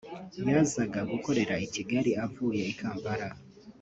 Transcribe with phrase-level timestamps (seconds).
[0.51, 3.27] yazaga gukorera i Kigali avuye i Kampala